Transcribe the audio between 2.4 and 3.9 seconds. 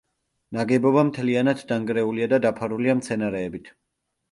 დაფარულია მცენარეებით.